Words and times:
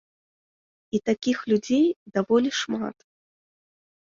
І 0.97 1.01
такіх 1.09 1.37
людзей 1.51 1.83
даволі 2.17 2.49
шмат. 2.63 2.97